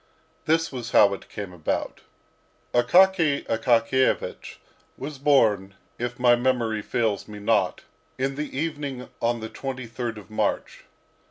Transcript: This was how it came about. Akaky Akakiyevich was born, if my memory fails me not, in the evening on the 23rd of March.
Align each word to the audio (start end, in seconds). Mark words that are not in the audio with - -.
This 0.45 0.71
was 0.71 0.93
how 0.93 1.13
it 1.13 1.29
came 1.29 1.53
about. 1.53 2.01
Akaky 2.73 3.45
Akakiyevich 3.45 4.55
was 4.97 5.19
born, 5.19 5.75
if 5.99 6.17
my 6.17 6.35
memory 6.35 6.81
fails 6.81 7.27
me 7.27 7.37
not, 7.37 7.83
in 8.17 8.33
the 8.33 8.57
evening 8.57 9.09
on 9.21 9.41
the 9.41 9.49
23rd 9.49 10.17
of 10.17 10.31
March. 10.31 10.85